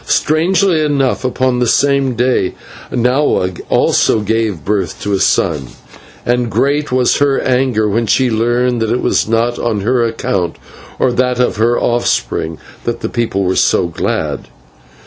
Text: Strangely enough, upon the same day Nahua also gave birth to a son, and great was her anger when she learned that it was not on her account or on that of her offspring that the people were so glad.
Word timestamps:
Strangely 0.07 0.81
enough, 0.81 1.23
upon 1.23 1.59
the 1.59 1.67
same 1.67 2.15
day 2.15 2.55
Nahua 2.91 3.59
also 3.69 4.21
gave 4.21 4.65
birth 4.65 4.99
to 5.03 5.13
a 5.13 5.19
son, 5.19 5.67
and 6.25 6.49
great 6.49 6.91
was 6.91 7.17
her 7.17 7.39
anger 7.39 7.87
when 7.87 8.07
she 8.07 8.31
learned 8.31 8.81
that 8.81 8.91
it 8.91 9.03
was 9.03 9.27
not 9.27 9.59
on 9.59 9.81
her 9.81 10.01
account 10.03 10.55
or 10.97 11.09
on 11.09 11.17
that 11.17 11.39
of 11.39 11.57
her 11.57 11.79
offspring 11.79 12.57
that 12.83 13.01
the 13.01 13.09
people 13.09 13.43
were 13.43 13.55
so 13.55 13.85
glad. 13.85 14.47